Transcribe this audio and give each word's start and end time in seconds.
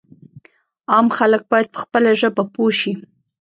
عام 0.91 1.07
خلک 1.17 1.41
باید 1.51 1.67
په 1.73 1.79
خپله 1.83 2.09
ژبه 2.19 2.43
پوه 2.53 2.71
شي. 2.79 2.93